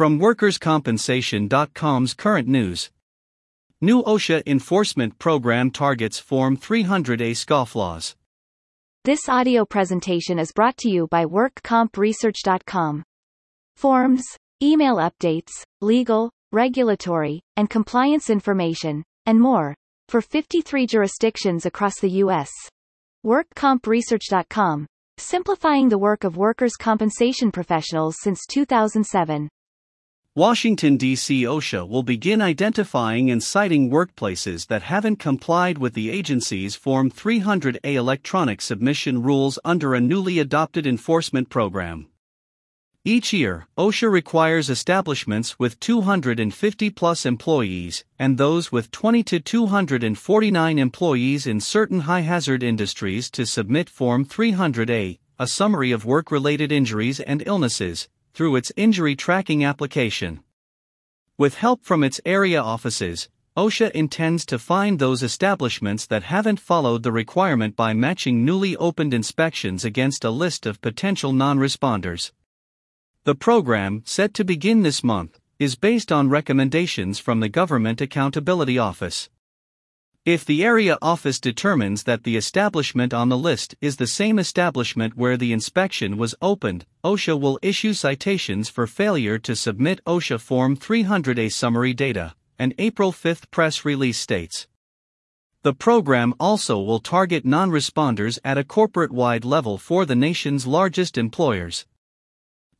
[0.00, 2.90] From WorkersCompensation.com's current news.
[3.82, 8.14] New OSHA enforcement program targets Form 300A scofflaws.
[9.04, 13.02] This audio presentation is brought to you by WorkCompResearch.com.
[13.76, 14.24] Forms,
[14.62, 15.50] email updates,
[15.82, 19.74] legal, regulatory, and compliance information, and more,
[20.08, 22.48] for 53 jurisdictions across the U.S.
[23.26, 24.86] WorkCompResearch.com,
[25.18, 29.50] simplifying the work of workers' compensation professionals since 2007.
[30.36, 31.42] Washington, D.C.
[31.42, 37.94] OSHA will begin identifying and citing workplaces that haven't complied with the agency's Form 300A
[37.94, 42.06] electronic submission rules under a newly adopted enforcement program.
[43.04, 50.78] Each year, OSHA requires establishments with 250 plus employees and those with 20 to 249
[50.78, 56.70] employees in certain high hazard industries to submit Form 300A, a summary of work related
[56.70, 60.40] injuries and illnesses, through its injury tracking application.
[61.38, 67.02] With help from its area offices, OSHA intends to find those establishments that haven't followed
[67.02, 72.32] the requirement by matching newly opened inspections against a list of potential non responders.
[73.24, 78.78] The program, set to begin this month, is based on recommendations from the Government Accountability
[78.78, 79.28] Office.
[80.30, 85.16] If the area office determines that the establishment on the list is the same establishment
[85.16, 90.76] where the inspection was opened, OSHA will issue citations for failure to submit OSHA Form
[90.76, 94.68] 300A summary data, an April 5 press release states.
[95.64, 100.64] The program also will target non responders at a corporate wide level for the nation's
[100.64, 101.86] largest employers.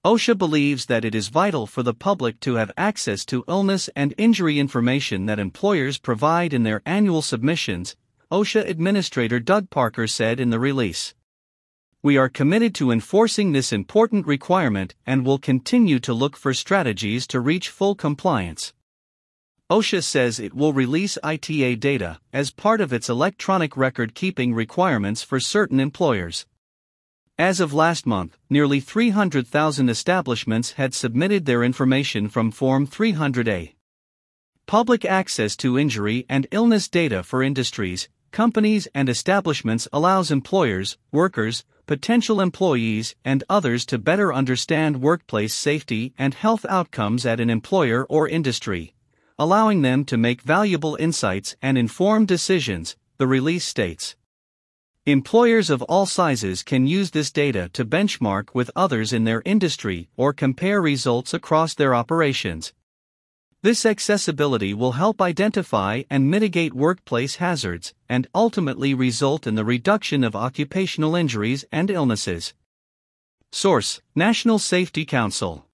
[0.03, 4.15] OSHA believes that it is vital for the public to have access to illness and
[4.17, 7.97] injury information that employers provide in their annual submissions,
[8.33, 11.12] OSHA Administrator Doug Parker said in the release.
[12.03, 17.27] We are committed to enforcing this important requirement and will continue to look for strategies
[17.27, 18.73] to reach full compliance.
[19.69, 25.22] OSHA says it will release ITA data as part of its electronic record keeping requirements
[25.22, 26.47] for certain employers.
[27.41, 33.77] As of last month, nearly 300,000 establishments had submitted their information from Form 300A.
[34.67, 41.65] Public access to injury and illness data for industries, companies, and establishments allows employers, workers,
[41.87, 48.05] potential employees, and others to better understand workplace safety and health outcomes at an employer
[48.11, 48.93] or industry,
[49.39, 54.15] allowing them to make valuable insights and informed decisions, the release states.
[55.10, 60.09] Employers of all sizes can use this data to benchmark with others in their industry
[60.16, 62.72] or compare results across their operations.
[63.60, 70.22] This accessibility will help identify and mitigate workplace hazards and ultimately result in the reduction
[70.22, 72.54] of occupational injuries and illnesses.
[73.50, 75.66] Source National Safety Council